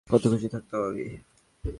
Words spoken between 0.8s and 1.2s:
আমি!